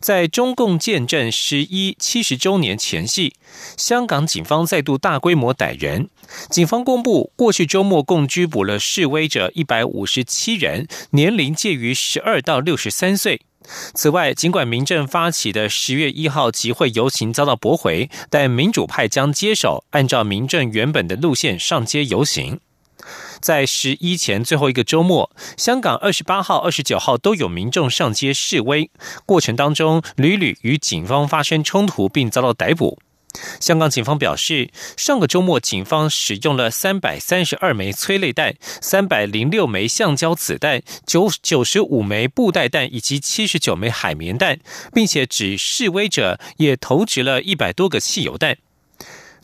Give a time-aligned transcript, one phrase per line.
[0.00, 3.34] 在中共建政十一七十周年前夕，
[3.76, 6.08] 香港警方再度大规模逮人。
[6.50, 13.40] 警方公布，过去周末共拘捕了示威者一百五十七人，年龄介于十二到六十三岁。
[13.94, 22.60] 此外，尽管民政发起的十月一号集会游行遭到驳回，但民主派将接手，按照民政原本的路线上街游行。
[23.40, 28.90] 在十一前最后一个周末，香港二十八号、二十九号都有民众上街示威，
[29.26, 32.98] 过程当中屡屡与警方发生冲突，并遭到逮捕。
[33.60, 44.58] 香港警方表示，上个周末警方使用了三百三十二枚催泪弹、三百零六枚橡胶子弹、九九十五枚布袋弹以及七十九枚海绵弹，
[44.94, 48.56] 并且指示威者也投掷了一百多个汽油弹。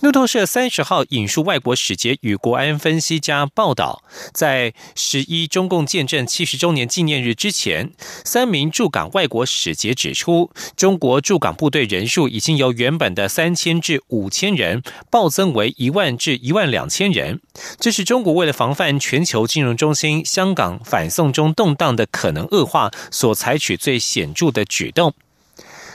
[0.00, 7.92] 路透社三十号引述外国使节与国安分析家报道，在十一中共建政七十周年纪念日之前，
[8.24, 17.40] 三名驻港外国使节指出，中国驻港部队人数已经由原本的三千至五千人暴增为一万至一万两千人。
[17.78, 25.14] 这是中国为了防范全球金融中心香港反送中动荡的可能恶化所采取最显著的举动。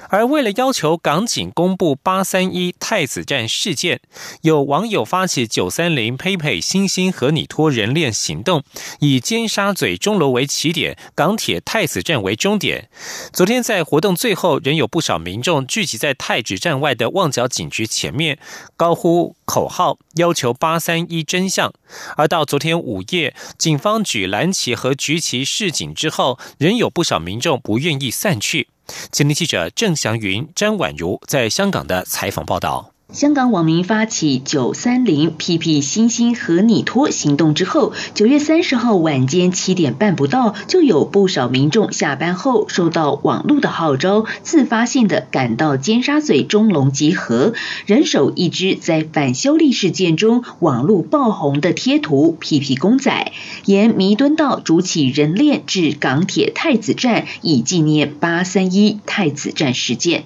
[0.09, 4.02] 而为了要求港警公布八三一太子站事件，
[4.41, 8.63] 有网友发起九三零佩佩星星和你托人链行动，
[8.99, 12.89] 以尖沙咀钟楼为起点，港铁太子站为终点。
[13.31, 18.39] 昨天在活动最后，仍有不少民众聚集在太子站外的旺角警局前面，
[18.75, 21.71] 高呼口号，要求八三一真相。
[22.17, 28.70] 而到昨天午夜，警方举蓝旗和举旗示警之后，仍有不少民众不愿意散去。
[29.11, 32.92] 前天记者郑祥云、詹婉如在香港的采访报道。
[33.11, 47.53] 香港网民发起“九三零 PP 星星和你拖”行动之后，九月三十号晚间七点半不到，就有不少民众下班后受到网络的号召，自发性的赶到尖沙咀中龙集合，
[47.87, 53.31] 人手一支在反修例事件中网络爆红的贴图 PP 公仔，
[53.65, 60.26] 沿弥敦道筑起人链至港铁太子站，以纪念八三一太子站事件。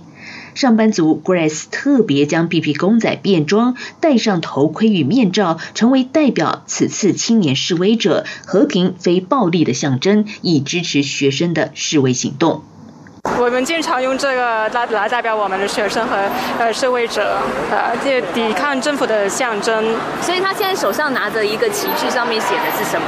[0.55, 12.63] 上班族 Grace 特别将 BP 公仔变装，戴上头盔与面罩，成为代表此次青年示威者和平非暴力的象征，以支持学生的示威行动。
[13.39, 16.15] 我们经常用这个来来代表我们的学生和
[16.59, 17.37] 呃示威者，
[17.71, 19.95] 呃，这抵抗政府的象征。
[20.21, 23.07] 所以他现在手上拿着一个旗帜，上面写的是什么？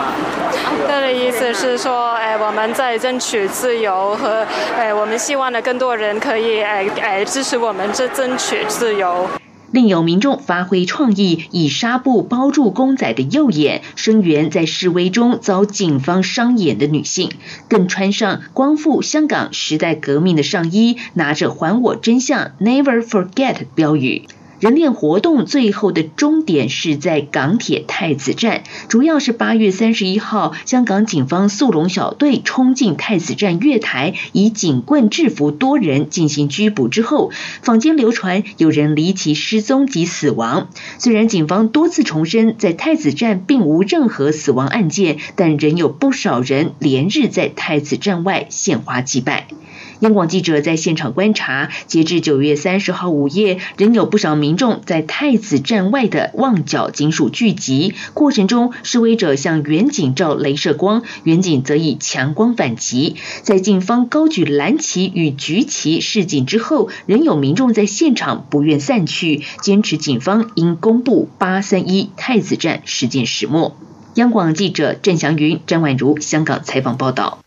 [0.87, 4.45] 他的意思是说，哎，我们在争取自由和，
[4.77, 9.27] 哎，我们希望呢更多人可以哎哎支持我们这争取自由。
[9.75, 17.29] 另有民众发挥创意，以纱布包住公仔的右眼，声援在示威中遭警方伤眼的女性，
[17.67, 24.23] 更穿上光复香港时代革命的上衣，拿着“还我真相，Never Forget” 标语。
[24.65, 37.31] 人链活动最后的终点是在港铁太子站，主要是八月三十一号，香港警方速龙小队冲进太子站月台，以警棍制服多人进行拘捕之后，
[37.61, 40.69] 坊间流传有人离奇失踪及死亡。
[40.97, 49.45] 虽然警方多次重申在太子站并无任何死亡案件，但仍有不少人连日在太子站外献花祭拜。
[50.01, 57.93] 央广记者在现场观察，截至九月三十号午夜，仍有不少民众在太子站外的旺角警署聚集。
[58.13, 63.15] 过程中，示威者向远景照镭射光，远景则以强光反击。
[63.43, 73.75] 在警方高举蓝旗与橘旗示警之后，仍有民众在现场不愿散去，坚持警方应公布八三一太子站事件始末。
[74.15, 77.44] 央广记者郑祥云、张婉如香港采访报道。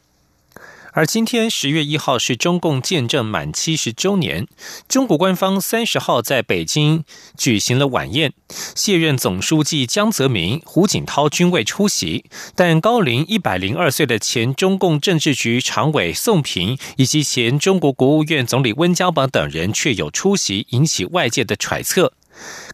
[0.93, 4.47] 而今天十月一号是中共建政满七十周年，
[4.89, 7.05] 中国官方三十号在北京
[7.37, 8.33] 举行了晚宴，
[8.75, 12.25] 卸任总书记江泽民、胡锦涛均未出席，
[12.55, 22.15] 但高龄一百零二岁的前中共政治局常委宋平以及前中国国务院总理温家宝等人却有出席，引起外界的揣测。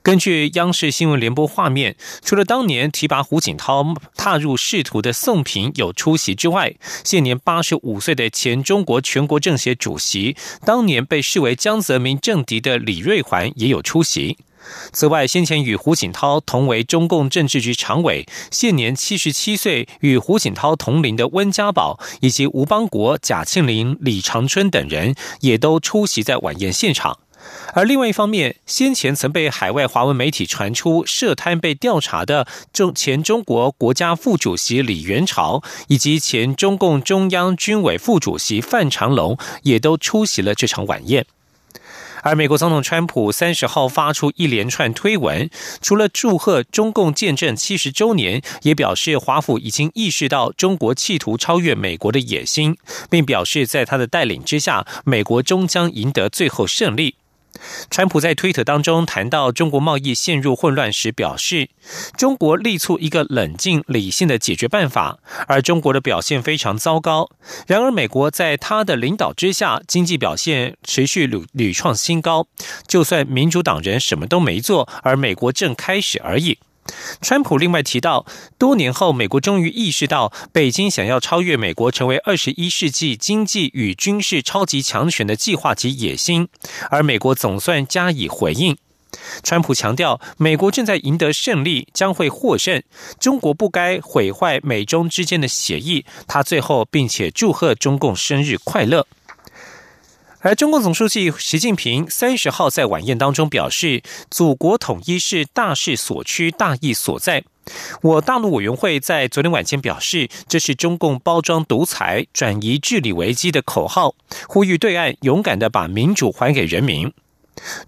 [0.02, 14.36] 根据央视新闻联播画面，除了当年提拔胡锦涛踏入仕途的宋平有出席之外，现年八十五岁的前中国全国政协主席、当年被视为江泽民政敌的李瑞环也有出席。
[14.92, 27.18] 此外，先前与胡锦涛同为中共政治局常委、现年七十七岁、与胡锦涛同龄的温家宝，以及吴邦国、贾庆林、李长春等人，也都出席在晚宴现场。
[27.74, 41.26] 而另外一方面，先前曾被海外华文媒体传出涉贪被调查的中前中国国家副主席李元朝，以及前中共中央军委副主席范长龙，也都出席了这场晚宴。
[42.22, 45.50] 而美国总统川普三十号发出一连串推文，
[45.82, 52.78] 除了祝贺中共建政七十周年，也表示华府已经意识到中国企图超越美国的野心，
[53.10, 57.16] 并表示在他的带领之下，美国终将赢得最后胜利。
[57.90, 61.68] 川普在推特当中谈到中国贸易陷入混乱时，表示
[62.16, 67.30] 中国力促一个冷静理性的解决办法，而中国的表现非常糟糕。
[67.66, 72.46] 然而，美国在他的领导之下，经济表现持续屡屡创新高。
[72.86, 76.58] 就算民主党人什么都没做，而美国正开始而已。
[77.20, 78.26] 川普另外提到，
[78.58, 86.48] 多年后，美国终于意识到，北京想要超越美国，成为二十一世纪经济与军事超级强权的计划及野心，
[86.90, 88.76] 而美国总算加以回应。
[89.42, 92.82] 川普强调，美国正在赢得胜利，将会获胜。
[93.20, 96.04] 中国不该毁坏美中之间的协议。
[96.26, 99.06] 他最后并且祝贺中共生日快乐。
[100.44, 107.42] 而中共总书记习近平三十号在晚宴当中表示：“祖国统一是大势所趋、大义所在。”
[108.02, 114.14] 我大陆委员会在昨天晚间表示，这是中共包装独裁、转移治理危机的口号，
[114.46, 117.10] 呼吁对岸勇敢的把民主还给人民。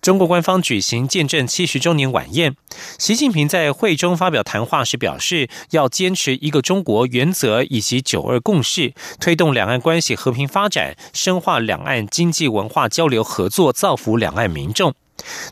[0.01, 2.57] 中国官方举行见证七十周年晚宴，
[2.99, 14.95] 习近平在会中发表谈话时表示，要坚持一个中国原则以及九二共识，推动两岸关系和平发展，深化两岸经济文化交流合作，造福两岸民众。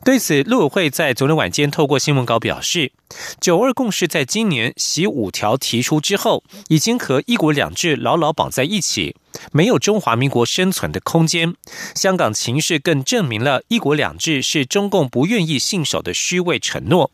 [0.05, 2.93] 对此，陆委会在昨天晚间透过新闻稿表示，
[3.41, 9.17] 九二共识在今年习五条提出之后，已经和一国两制牢牢绑在一起，
[9.53, 11.55] 没有中华民国生存的空间。
[11.95, 17.11] 香港情势更证明了一国两制是中共不愿意信守的虚伪承诺。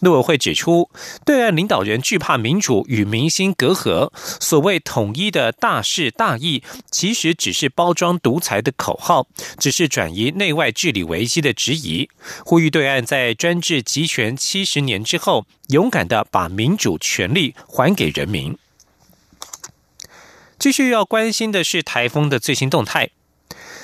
[0.00, 0.90] 陆委会指出，
[1.24, 4.10] 对岸领导人惧怕民主与民心隔阂，
[4.40, 9.26] 所谓统一的大势大义，其实只是包装独裁的口号，
[9.58, 12.08] 只是转移内外治理危机的质疑。
[12.44, 18.56] 呼吁对岸在专制集权七十年之后，勇敢的把民主权利还给人民。
[20.58, 23.10] 继续要关心的是台风的最新动态。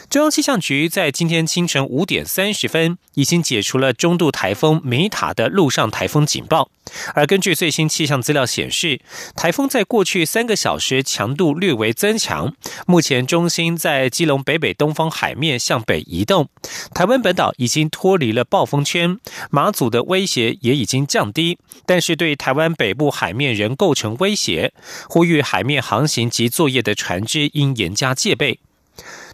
[0.08, 6.70] 中央气象局在今天清晨五点三十分已经解除了中度台风米塔的陆上台风警报，
[7.14, 9.00] 而根据最新气象资料显示，
[9.34, 12.54] 台风在过去三个小时强度略微增强，
[12.86, 16.48] 目前中心在基隆北北东方海面向北移动，
[16.94, 19.18] 台湾本岛已经脱离了暴风圈，
[19.50, 24.72] 马祖的威胁也已经降低，但是对台湾北部海面仍构成威胁，
[25.08, 28.60] 呼吁海面航行及作业的船只应严加戒备。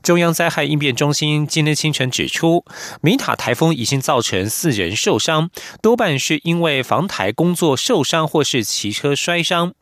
[0.02, 2.64] 中央灾害应变中心今天清晨指出，
[3.00, 5.50] 米塔台风已经造成四人受伤，
[5.80, 9.74] 多半是因为防台工作受伤或是骑车摔伤。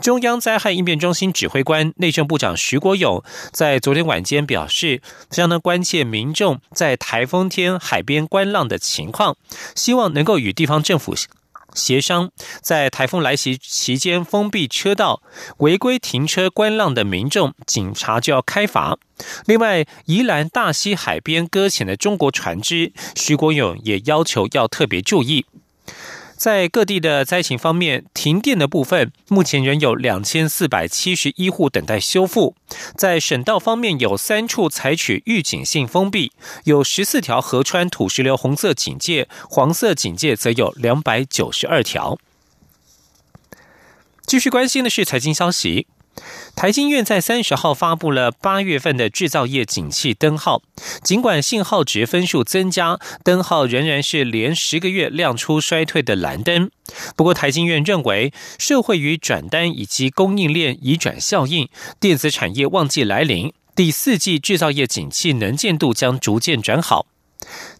[0.00, 3.22] 中央灾害应变中心指挥官内政部长徐国勇
[3.52, 9.36] 在昨天晚间表示，将呢关切民众在台风天海边观浪的情况，
[9.76, 11.14] 希望能够与地方政府。
[11.74, 15.22] 协商在台风来袭期间封闭车道，
[15.58, 18.98] 违规停车观浪的民众，警察就要开罚。
[19.46, 25.44] 另外，宜兰大溪海边搁浅的中国船只，徐国勇也要求要特别注意。
[26.40, 32.56] 在各地的灾情方面，停电的部分目前仍有两千四百七十一户等待修复。
[32.96, 36.32] 在省道方面，有三处采取预警性封闭，
[36.64, 42.18] 有十四条河川土石流红色警戒，黄色警戒则有两百九十二条。
[44.24, 45.88] 继续关心的是财经消息。
[46.60, 50.60] 台经院在三十号发布了八月份的制造业景气灯号，
[51.02, 56.70] 尽管信号值分数增加，灯号仍然是连十个月亮出衰退的蓝灯。
[57.16, 61.66] 不过，台经院认为，社会与转单以及供应链移转效应，
[61.98, 67.06] 电子产业旺季来临，第四季制造业景气能见度将逐渐转好。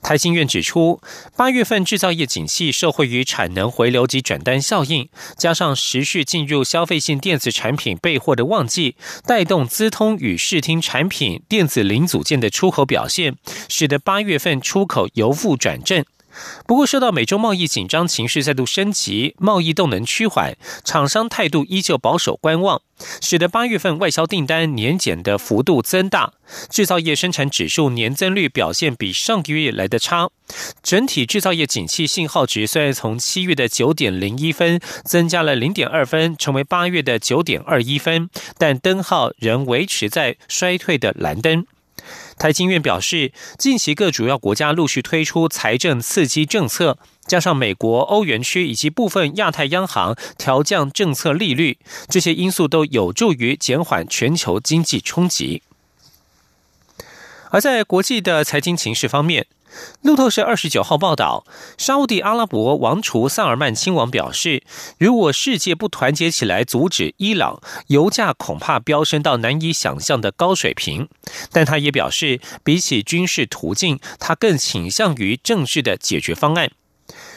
[0.03, 1.01] 台新院指出，
[1.37, 8.97] 八月份制造业景气受惠于产能回流及转单效应，加上持续进入消费性电子产品备货的旺季，
[9.27, 13.37] 带动资通与视听产品电子零组件的出口表现，
[13.69, 16.05] 使得八月份出口由负转正。
[16.67, 22.81] 不过，受到美洲贸易紧张情绪再度升级，贸易动能趋缓，厂商态度依旧保守观望，
[23.21, 26.35] 使得八月份外销订单年减的幅度增大，
[26.69, 30.31] 制造业生产指数年增率表现比上个月来的差。
[30.83, 38.29] 整体制造业景气信号值虽然从七月的九点零一分增加了零点二分，成为八月的九点二一分，
[38.59, 41.67] 但灯号仍维持在衰退的蓝灯。
[42.41, 51.77] 台经院表示，近期各主要国家陆续推出财政刺激政策，加上美国、欧元区以及部分亚太央行调降政策利率，
[52.09, 55.63] 这些因素都有助于减缓全球经济冲击。
[57.51, 59.47] 而在国际的财经情势方面，
[60.03, 61.45] 路透社二十九号报道，
[61.79, 64.63] 沙地阿拉伯王储萨尔曼亲王表示，
[64.99, 71.09] 如果世界不团结起来阻止伊朗，油价恐怕飙升到难以想象的高水平。
[71.53, 76.71] 但他也表示，比起军事途径，他更倾向于政治的解决方案。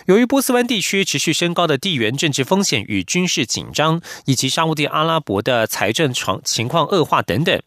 [0.06, 7.62] 由于波斯湾地区持续升高的地缘政治风险与军事紧张，以及沙地阿拉伯的财政状情况恶化等等，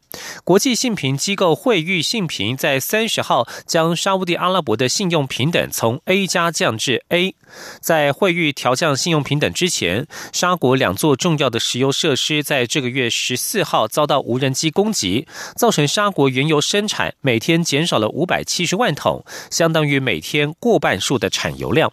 [0.45, 7.35] 国际信评机构惠誉信评在三十号将沙地阿拉伯的信用平等从 A 加降至 A。
[7.81, 21.93] 在惠誉调降信用平等之前，沙国两座重要的石油设施在这个月十四号遭到无人机攻击，造成沙国原油生产每天减少了五百七十万桶，相当于每天过半数的产油量。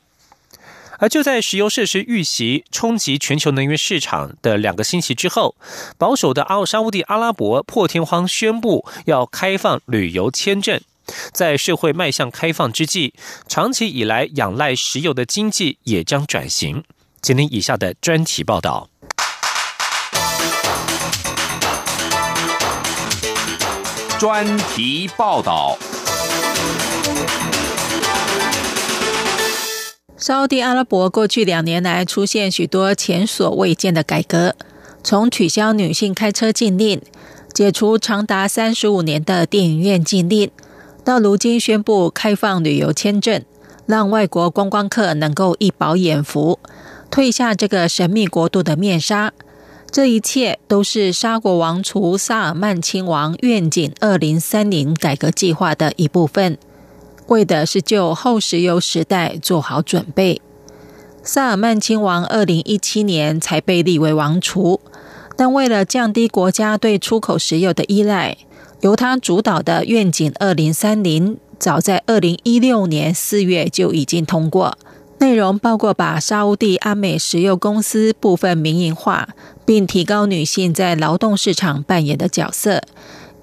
[1.00, 5.56] 而就在石油设施遇袭冲击全球能源市场的两个星期之后，
[5.98, 10.80] 保守的阿沙乌地阿拉伯破天荒宣布要开放旅游签证。
[11.34, 13.14] 在社会迈向开放之际，
[13.48, 16.84] 长期以来仰赖石油的经济也将转型。
[17.22, 18.90] 请听以下的专题报道。
[24.18, 25.78] 专题报道。
[30.26, 34.56] 沙地阿拉伯过去两年来出现许多前所未见的改革，
[35.04, 37.02] 从取消女性开车禁令、
[37.54, 40.50] 解除长达三十五年的电影院禁令，
[41.04, 43.44] 到如今宣布开放旅游签证，
[43.86, 46.58] 让外国观光客能够一饱眼福，
[47.12, 49.34] 褪下这个神秘国度的面纱。
[49.92, 56.58] 这一切都是沙国王储萨尔曼亲王愿景二零三零改革计划的一部分。
[57.28, 60.42] 为的是就后石油时代做好准备。
[61.24, 64.82] 萨尔曼亲王二零一七年才被立为王储，
[65.38, 68.38] 但为了降低国家对出口石油的依赖，
[68.82, 74.78] 由他主导的愿景二零三零，早在二零一六年四月就已经通过。
[75.20, 79.30] 内容包括把沙地阿美石油公司部分民营化，
[79.64, 82.82] 并提高女性在劳动市场扮演的角色，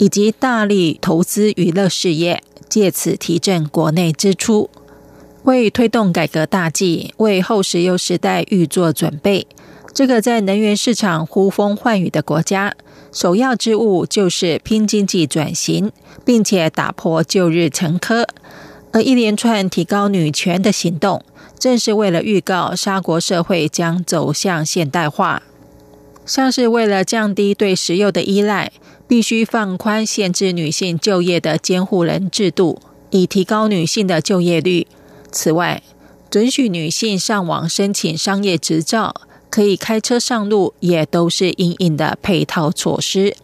[0.01, 2.43] 以及大力投资娱乐事业。
[2.69, 4.71] 借此提振国内支出，
[5.43, 9.49] 为推动改革大计，为后石油时代预做准备。
[9.93, 12.77] 这个在能源市场呼风唤雨的国家，
[13.13, 15.91] 首要之务就是拼经济转型，
[16.25, 18.25] 并且打破旧日陈疴。
[18.93, 21.25] 而一连串提高女权的行动，
[21.59, 25.43] 正是为了预告沙国社会将走向现代化，
[26.25, 28.73] 像是为了降低对石油的依赖。
[29.11, 34.87] 必须放宽限制女性就业的监护人制度，以提高女性的就业率。
[35.33, 35.83] 此外，
[36.31, 43.35] 准许女性上网申请商业执照，可以开车上路，也都是隐隐的配套措施。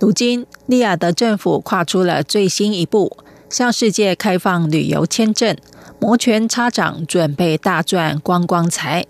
[0.00, 3.18] 如今，利雅得政府跨出了最新一步，
[3.50, 5.54] 向世界开放旅游签证，
[6.00, 9.04] 摩拳擦掌，准备大赚观光财。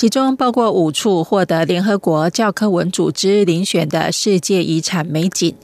[0.00, 5.54] 其中包括五处获得联合国教科文组织遴选的世界遗产美景。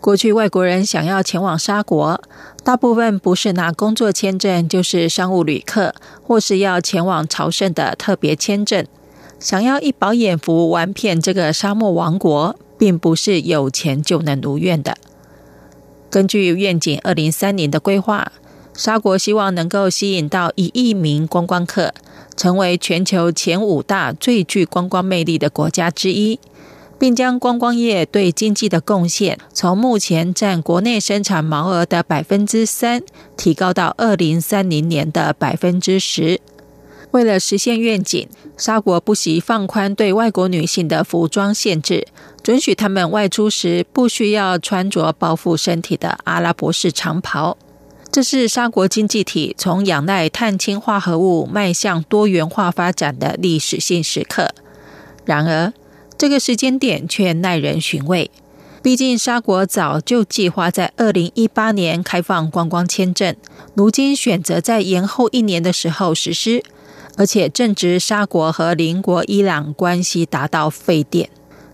[0.00, 2.20] 过去外国人想要前往沙国，
[2.64, 5.94] 大部分不是拿工作签证，就是商务旅客，
[6.26, 8.84] 或是要前往朝圣的特别签证。
[9.38, 14.96] 想要一饱眼福玩遍这个沙漠王国，并不是有钱就能如愿的。
[16.10, 18.32] 根据愿景二零三年的规划。
[18.72, 21.92] 沙国希望能够吸引到一亿名观光客，
[22.40, 26.40] 成为全球前五大最具观光魅力的国家之一，
[26.98, 33.02] 并将观光业对经济的贡献从目前占国内生产毛额的百分之三，
[33.36, 36.40] 提高到二零三零年的百分之十。
[37.10, 42.08] 为了实现愿景，沙国不惜放宽对外国女性的服装限制，
[42.42, 47.58] 准许她们外出时不需要穿着包覆身体的阿拉伯式长袍。
[48.12, 54.52] 这是沙国经济体从仰赖碳氢化合物迈向多元化发展的历史性时刻。
[55.24, 55.72] 然而，
[56.18, 58.30] 这个时间点却耐人寻味。
[58.82, 63.36] 毕竟沙国早就计划在二零一八年开放观光签证，
[63.74, 66.64] 如今选择在延后一年的时候实施，
[67.16, 71.28] 而且正值沙国和邻国伊朗关系达到沸点。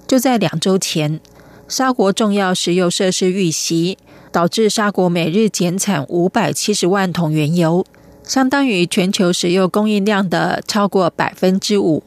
[0.06, 1.20] 就在两周前，
[1.66, 3.96] 沙国重要石油设施遇袭，
[4.36, 7.86] 导致沙国每日减产五百七十万桶原油，
[8.22, 12.02] 相当于全球石油供应量的超过百分之五。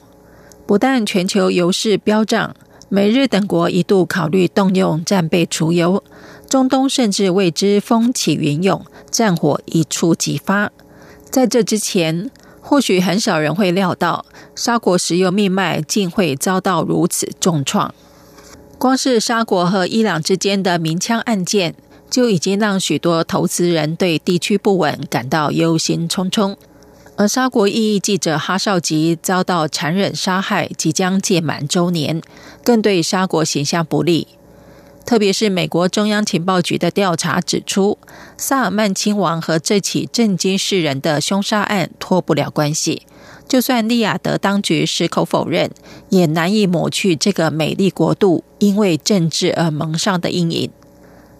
[0.67, 2.55] 不但全球油市飙涨。
[2.87, 6.03] 美日等国一度考虑动用战备储油，
[6.47, 10.71] 中东甚至为之风起云涌，战火一触即发。
[11.31, 12.29] 在这之前，
[12.61, 17.91] 或许很少人会料到沙国石油命脉竟会遭到如此重创。
[18.77, 21.73] 光是沙国和伊朗之间的明枪案件，
[22.09, 26.55] 就已经让许多投资人对地区不稳感到忧心忡忡。
[27.15, 32.21] 而沙国异议记者哈绍吉遭到残忍杀害，即将届满周年，
[32.63, 34.27] 更对沙国形象不利。
[35.05, 37.97] 特别是美国中央情报局的调查指出，
[38.37, 43.03] 萨尔曼亲王和这起震惊世人的凶杀案脱不了关系。
[43.47, 45.71] 就算利雅得当局矢口否认，
[46.09, 50.69] 也难以抹去这个美丽国度因为政治而蒙上的阴影。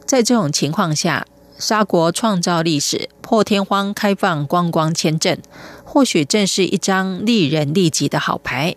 [0.10, 1.28] 在这种情况下，
[1.60, 5.38] 沙国创造历史，破天荒开放观光签证，
[5.84, 8.76] 或许正是一张利人利己的好牌。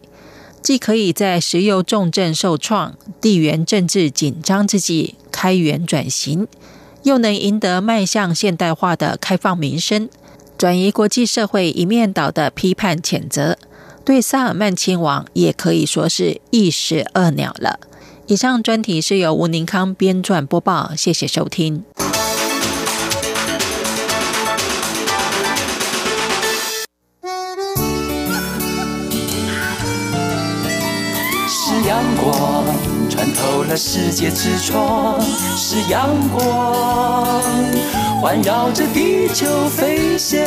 [0.61, 6.47] 既可以在石油重镇受创、地缘政治紧张之际开源转型，
[7.05, 10.11] 又能赢得迈向现代化的开放民生，
[10.59, 13.57] 转移国际社会一面倒的批判谴责。
[14.05, 17.81] 对萨尔曼亲王也可以说是一石二鸟了。
[18.33, 21.85] 以上专题是由吴宁康编撰播报，谢谢收听。
[31.47, 32.65] 是阳光
[33.11, 35.21] 穿透了世界之窗，
[35.55, 37.43] 是阳光
[38.23, 40.43] 环绕着地球飞翔。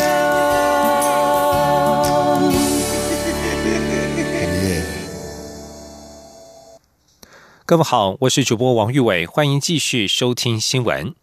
[7.68, 11.16] 各位好，我是主播王玉伟，欢迎继续收听新闻。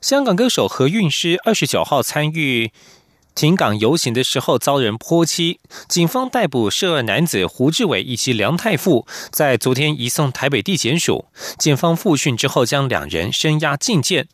[0.00, 2.72] 香港歌手何韵诗二十九号参与。
[3.36, 11.26] 停港游行的时候遭人泼漆，警方逮捕涉案男子胡志伟以及梁太富，在昨天移送台北地检署。
[11.56, 14.26] 检方复讯之后，将两人声押禁见。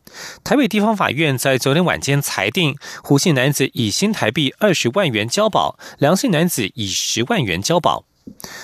[0.43, 8.07] 台北地方法院在昨天晚间裁定，胡姓男子以新台币二十万元交保，梁姓男子以十万元交保。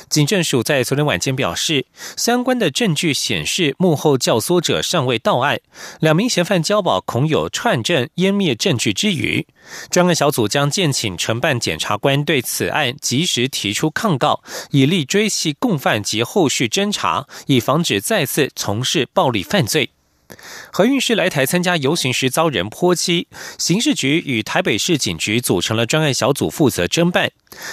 [0.09, 5.61] 警政署在昨天晚间表示，相关的证据显示幕后教唆者尚未到案，
[6.01, 9.47] 两名嫌犯交保恐有串证湮灭证据之余，
[9.91, 19.96] 专案小组将建请承办检察官对此案及时提出抗告，以利追系共犯及后续侦查，以防止再次从事暴力犯罪。
[20.73, 27.31] 何韵诗来台参加游行时遭人泼漆，刑事局与台北市警局组成了专案小组负责侦办。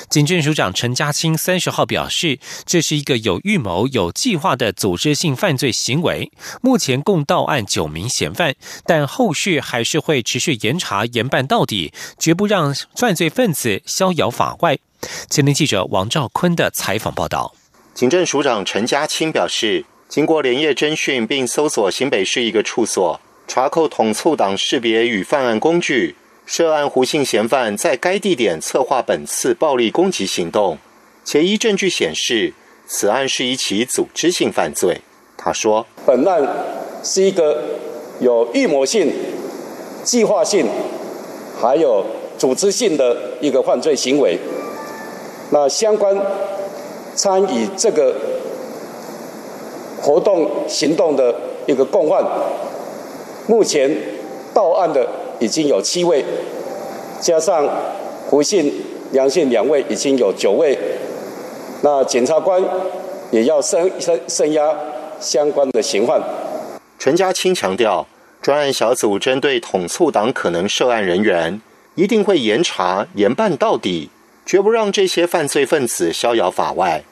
[0.09, 6.31] 警政署长陈家清三十号表示，这是一个有预谋、有计划的组织性犯罪行为。
[6.61, 14.77] 目前共到案九名嫌犯，但后续还是会持续严查严办到底，绝不让犯罪分子逍遥法外。
[15.29, 17.55] 前天记者王兆坤的采访报道。
[17.93, 19.85] 警政署长陈家清表示。
[20.13, 26.13] 经过连夜侦讯并搜索新北市一个处所，查扣统促党识别与犯案工具，
[26.45, 30.77] 涉案胡姓嫌犯在该地点策划本次暴力攻击行动，
[31.25, 32.53] 且依证据显示，
[32.85, 35.01] 此案是一起组织性犯罪。
[35.35, 36.47] 他说：“本案
[37.03, 37.63] 是一个
[38.19, 39.11] 有预谋性、
[40.03, 40.67] 计划性，
[41.59, 42.05] 还有
[42.37, 44.37] 组织性的一个犯罪行为。
[45.49, 46.15] 那相关
[47.15, 48.15] 参与这个。”
[50.03, 51.33] 活动行动的
[51.65, 52.21] 一个共犯，
[53.47, 53.89] 目前
[54.53, 55.07] 到案的
[55.39, 56.25] 已经有七位，
[57.21, 57.65] 加上
[58.27, 58.69] 胡姓、
[59.13, 60.77] 梁姓两位，已经有九位。
[61.81, 62.61] 那检察官
[63.31, 64.75] 也要升升升压
[65.21, 66.21] 相关的刑犯。
[66.99, 68.05] 陈家清强调，
[68.41, 71.61] 专案小组针对统促党可能涉案人员，
[71.95, 74.09] 一定会严查严办到底，
[74.45, 77.05] 绝不让这些犯罪分子逍遥法外。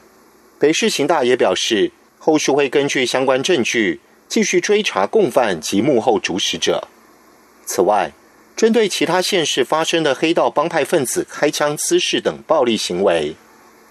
[0.60, 1.94] 北市刑大也表示。
[2.24, 6.88] 后续会根据相关证据继续追查共犯及幕后主使者。
[7.66, 8.12] 此外，
[8.56, 13.36] 针对其他县市发生的黑道帮派分子开枪滋事等暴力行为，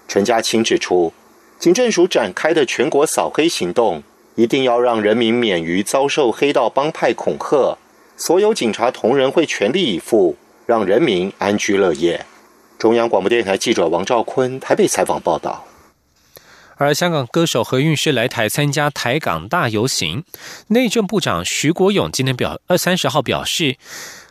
[0.07, 1.11] 陈家清指出，
[1.59, 4.01] 警政署展开的全国扫黑行动，
[4.35, 7.77] 一定要让人民免于遭受黑道帮派恐吓。
[8.15, 12.25] 所有警察同仁会全力以赴，让人民安居乐业。
[12.79, 15.65] 中央广播电台记者王兆坤台北采访报道。
[16.81, 20.23] 而香港歌手何韵诗来台参加台港大游行，
[20.69, 23.77] 内政部长徐国勇今天表二三十号表示，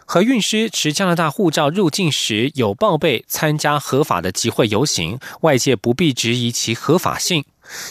[0.04, 7.44] 何韵诗持加拿大护照入境时有报备参加合法的集会游行，外界不必质疑其合法性。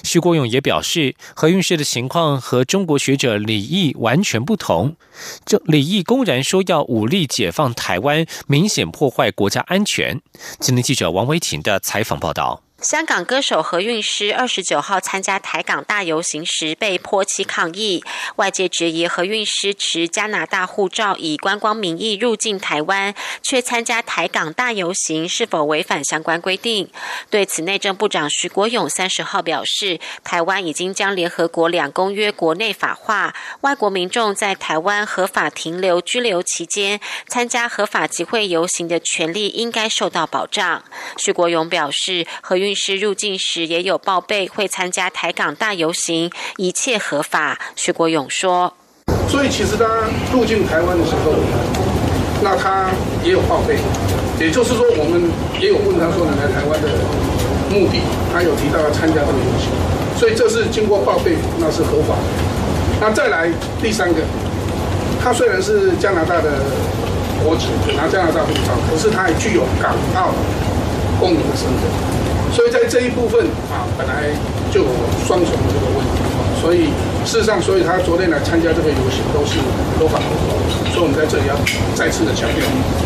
[0.04, 4.98] 徐国勇也表示，何韵诗的情况和中国学者李毅完全不同。
[5.45, 10.19] 这李毅公然说要武力解放台湾，明显破坏国家安全。
[10.60, 12.63] 今天记者王维婷的采访报道。
[12.81, 18.01] 香港歌手何韵诗二十九号参加台港大游行时被泼漆抗议，
[18.37, 23.13] 外界质疑何韵诗持加拿大护照以观光名义入境台湾，
[23.43, 26.89] 却参加台港大游行是否违反相关规定？
[27.29, 40.81] 对此，内政部长徐国勇三十号表示，台湾已经将联合国两公约国内法化，外国民众在台湾合法停留居留期间，参加合法集会游行的权利应该受到保障。
[41.17, 42.68] 徐国勇表示，何韵。
[42.69, 47.58] 律师入境时也有报备会参加台港大游行，一切合法。
[47.75, 48.71] 徐国勇说
[49.27, 49.86] ：“所以其实他
[50.32, 51.34] 入境台湾的时候，
[52.43, 52.91] 那他
[53.23, 53.79] 也有报备，
[54.39, 55.19] 也就是说，我们
[55.60, 56.89] 也有问他说你来台湾的
[57.71, 58.01] 目的，
[58.32, 59.71] 他有提到要参加这个游行，
[60.15, 62.13] 所以这是经过报备，那是合法。
[63.01, 63.49] 那再来
[63.82, 64.21] 第三个，
[65.19, 66.62] 他虽然是加拿大的
[67.43, 67.65] 国籍，
[67.97, 70.29] 拿加拿大护照，可是他也具有港澳
[71.19, 71.89] 公民的身份。”
[72.53, 74.31] 所以在这一部分啊，本来
[74.71, 74.83] 就
[75.25, 76.89] 双重的这个问题，所以
[77.25, 79.59] 事实上，所以他昨天来参加这个游行都是
[79.97, 80.25] 合法的，
[80.91, 81.55] 所以我们在这里要
[81.95, 82.65] 再次的强调，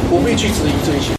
[0.09, 1.13] 不必去质疑这一些。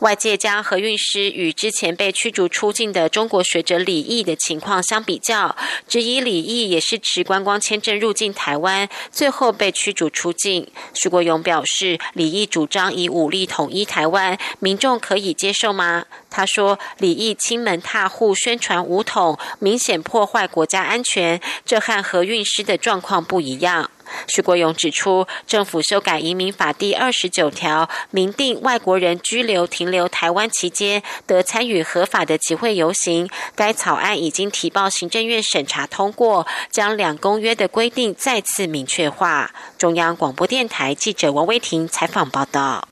[0.00, 5.56] 外界将何韵诗与之前被驱逐出境的中国学者李毅的情况相比较，
[5.88, 10.68] 质疑李毅也是持观光签证入境台湾，最后被驱逐出境。
[10.92, 16.04] 徐国勇表示，李毅主张以武力统一台湾，民众可以接受吗？
[16.36, 23.90] 他说，李毅亲门踏户宣传武统，明显破坏国家安全，这和何运师的状况不一样。
[24.28, 33.30] 徐国勇指出，政府修改移民法第二十九条，明定外国人居留停留台湾期间得参与合法的集会游行。
[33.54, 39.54] 该草案已经提报行政院审查通过，将两公约的规定再次明确化。
[39.78, 42.86] 中央广播电台记者王威婷采访报道。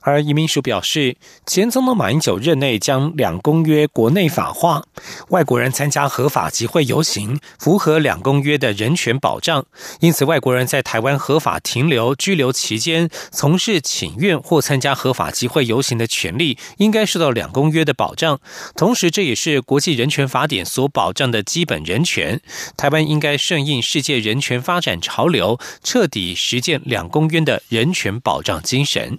[0.00, 4.84] 而移民署表示，前总统马英九任内将两公约国内法化，
[5.28, 9.66] 外国人参加合法集会游行符合两公约的人权保障，
[10.00, 18.40] 因此外国人在台湾合法停留居留期间从事请愿或参加合法集会游行的权利，应该受到两公约的保障。
[18.76, 22.40] 同时，这也是国际人权法典所保障的基本人权。
[22.76, 29.18] 台湾应该顺应世界人权发展潮流，彻底实践两公约的人权保障精神。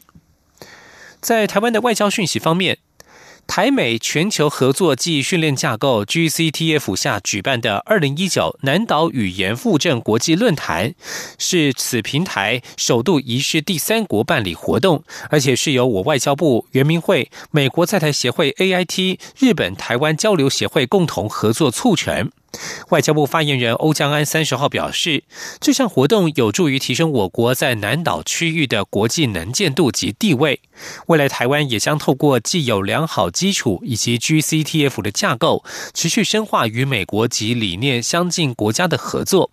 [1.21, 2.77] 在台湾的外交讯息方面，
[3.45, 10.93] 台美全球合作暨训练架构 （GCTF） 下举办的二零一九南岛语言复振国际论坛，
[11.37, 22.31] 是此平台首度移师第三国办理活动，而且是由我外交部、原民会、美国在台协会 （AIT）、日本台湾交流协会共同合作促成。
[22.89, 25.23] 外交部发言人欧江安三十号表示，
[25.59, 30.59] 这项活动有助于提升我国在南岛区域的国际能见度及地位。
[31.07, 39.51] 未来台湾也将透过既有良好基础以及 GCTF 的架构，持续深化与美国及理念相近国家的合作。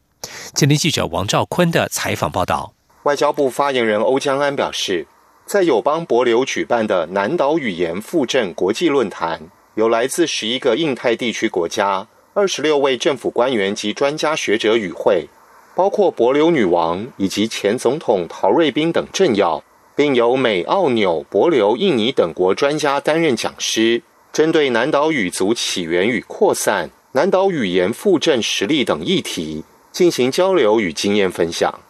[0.54, 2.72] 今天记者王兆坤的采访报道。
[3.02, 5.06] 外交部发言人欧江安表示，
[5.44, 9.42] 在友邦博流举办的南岛语言复振国际论坛，
[9.74, 12.08] 有来自十一个印太地区国家。
[12.38, 15.26] 二十六位政府官员及专家学者与会，
[15.74, 24.02] 包括博流女王以及前总统陶瑞宾等政要，并由美、澳、纽、博流、印尼等国专家担任讲师，
[24.34, 31.80] 针对南岛语族起源与扩散、南岛语言复振实力等议题进行交流与经验分享。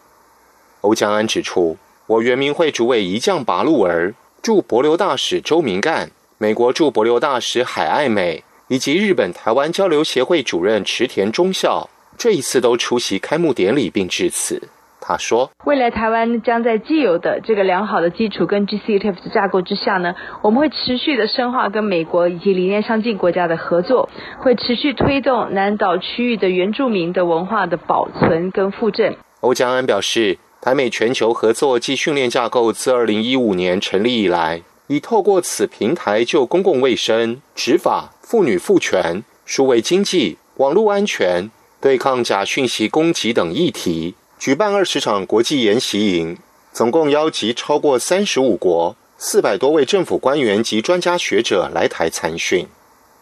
[0.82, 8.44] 欧江安指出，我原民会主委一将拔路儿、驻博流大使周明干、美国驻博流大使海爱美。
[8.68, 14.68] 以及日本台湾交流协会主任池田忠孝这一次都出席开幕典礼并致辞。
[14.98, 24.08] 他说：“未来台湾将在既有的这个良好的基础跟 GCTF 的架构之下呢，我们会持续的深化跟美国以及理念相近国家的合作，
[24.40, 38.14] 会持续推动南岛区域的原住民的文化的保存跟复振。”欧江安表示，台美全球合作暨训练架构自二零一五年成立以来，已透过此平台就公共卫生、执法。
[38.28, 41.48] 妇女赋权、数位经济、网络安全、
[41.80, 46.36] 对抗假讯息攻击等议题，举办二十场国际研习营，
[46.72, 52.66] 总共邀集超过三十五国、四百多位政府官员及专家学者来台参训。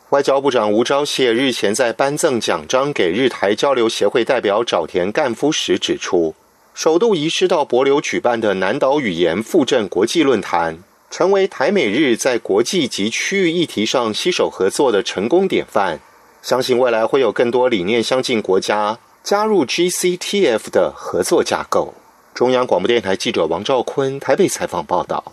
[0.09, 6.35] 外交部长吴钊燮日前在颁赠奖章给日台交流协会代表沼田干夫时指出，
[6.73, 10.83] 首度移师到博流举办的南岛语言复振国际论坛，
[11.17, 16.01] 成为台美日在国际及区域议题上携手合作的成功典范。
[16.43, 21.95] 相信未来会有更多理念相近国家加入 GCTF 的合作架构。
[22.35, 25.33] 中央广播电台记者王兆坤台北采访报道。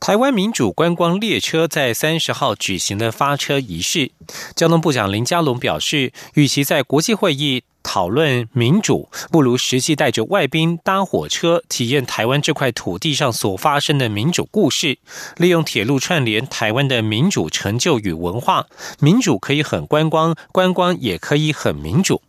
[0.00, 4.10] 台湾民主观光列车在三十号举行了发车仪式。
[4.56, 14.98] 交通部长林佳龙表示，与其在国际会议讨论民主，不如实际带着外宾搭火车，体验台湾这块土地上所发生的民主故事。
[15.36, 18.66] 利用铁路串联台湾的民主成就与文化，
[18.98, 22.20] 民主可以很观光，观光也可以很民主。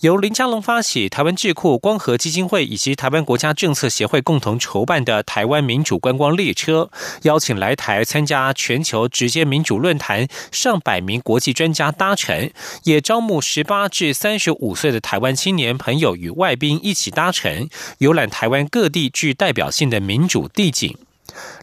[0.00, 6.90] 由林佳龙发起、台湾智库光和基金会以及台湾国家政策协会共同筹办的台湾民主观光列车，
[7.22, 12.50] 邀请来台参加全球直接民主论坛上百名国际专家搭乘，
[12.84, 20.96] 也招募十八至三十五岁的台湾青年朋友与外宾一起搭乘，游览台湾各地具代表性的民主地景。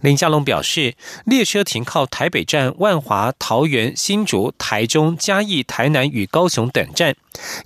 [0.01, 7.15] 林佳龙表示，列车停靠台北站、万华、桃园、新竹、台中、嘉义、台南与高雄等站。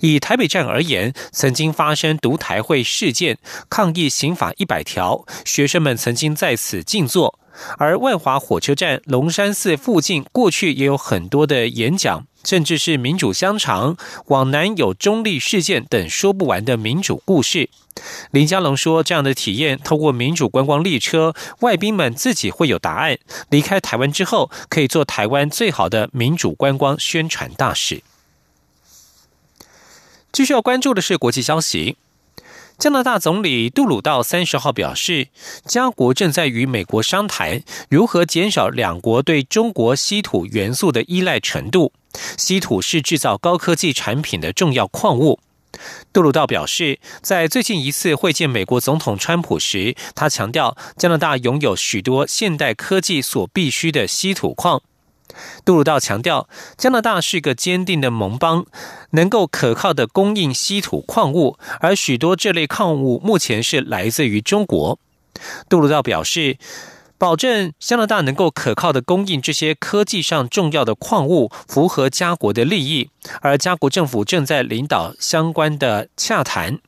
[0.00, 3.38] 以台北站而言，曾经发生独台会事件，
[3.68, 7.38] 抗议刑法一百条，学生们曾经在此静坐。
[7.78, 12.26] 而万华火车站、龙山寺附近，过去也有很多的演讲。
[12.44, 17.68] 甚至是民主香肠，往南有中立事件等说不完的民主故事。
[18.30, 23.18] 林佳龙说：“这样的体验，透过民主观光列车，外宾们自己会有答案。
[23.50, 28.04] 离开台湾之后，可以做台湾最好的民主观光宣传大使。”
[30.30, 31.96] 继续要关注的是国际消息。
[32.78, 35.28] 加拿大总理杜鲁道三十号表示，
[35.64, 41.94] 加国正在与美国商谈如何减少两国对中国稀土元素的依赖程度。
[42.36, 45.40] 稀土是制造高科技产品的重要矿物。
[46.12, 54.82] 杜鲁道表示，在最近一次会见美国总统川普时，他强调加拿大拥有许多现代科技所必需的稀土矿。
[55.64, 58.64] 杜鲁道强调，加拿大是一个坚定的盟邦，
[59.10, 64.98] 能够可靠的供应稀土矿物，而许多这类矿物目前是来自于中国。
[65.68, 66.56] 杜鲁道表示，
[67.18, 73.10] 保证加拿大能够可靠的供应这些科技上重要的矿物，符合加国的利益，
[73.40, 76.78] 而加国政府正在领导相关的洽谈。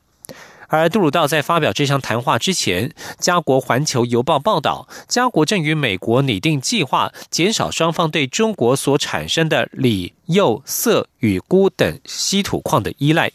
[0.69, 13.31] 而杜鲁道在发表这项谈话之前，加国《环球邮报》报道，加国正与美国拟定计划，减少双方对中国所产生的锂、铀、铯与钴等稀土矿的依赖。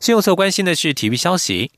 [0.00, 1.70] 新闻所关心的是体育消息。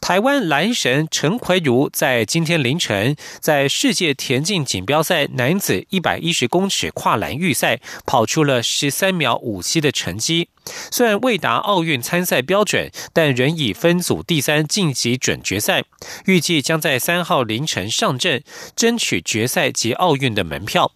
[0.00, 10.48] 台湾男神陈奎如在今天凌晨在世界田径锦标赛男子一百一十公尺跨栏预赛跑出了十三秒五七的成绩，
[10.90, 15.84] 虽然未达奥运参赛标准，但仍以分组第三晋级准决赛，
[16.26, 18.44] 预计将在三号凌晨上阵，
[18.76, 20.92] 争取决赛及奥运的门票。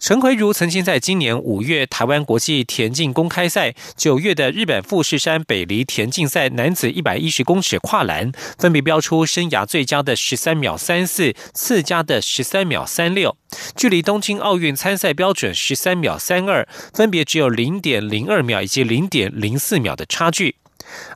[0.00, 13.36] 陈奎如曾经在今年五月台湾国际田径公开赛、九月的日本富士山北离田径赛男子一百一十公尺跨栏，分别标出生涯最佳的十三秒三四、次佳的十三秒三六，
[13.76, 20.56] 距离东京奥运参赛标准十三秒三二，分别只有零点零二秒以及零点零四秒的差距。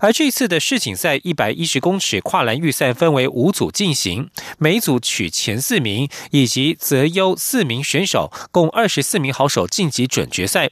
[0.00, 10.70] 而这次的世锦赛一百一十公尺跨栏预赛分为五组进行，每组取前四名以及择优四名选手，共二十四名好手晋级准决赛。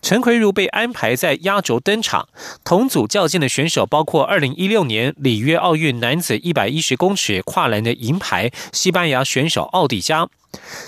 [0.00, 2.28] 陈奎如被安排在压轴登场。
[2.64, 10.28] 同组较劲的选手包括二零一六年里约奥运男子一百一十公尺跨栏的银牌西班牙选手奥迪加。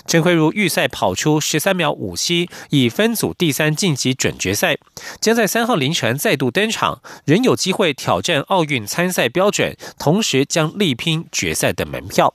[0.05, 4.77] 陈慧如预赛跑出十三秒五七，以分组第三晋级准决赛，
[5.19, 12.33] 将在三号凌晨再度登场，仍有机会挑战奥运参赛标准，同时将力拼决赛的门票。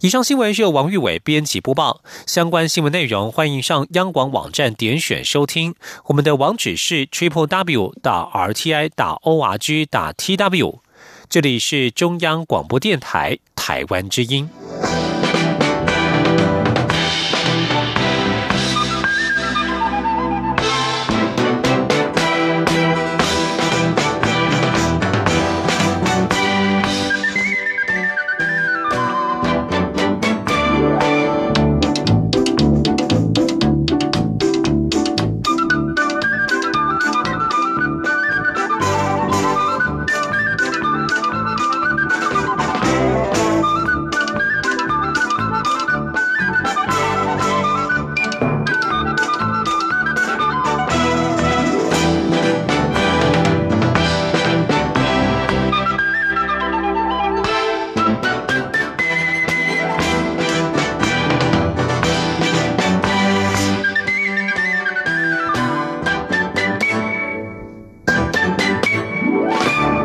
[0.00, 5.74] 以上新闻是由王玉伟编辑播报，相关新闻内容欢迎上央广网站点选收听。
[6.06, 10.80] 我们的网址是 triple w 打 r t i 打 o r g 打 t w，
[11.30, 14.50] 这里是中央广播电台台湾之音。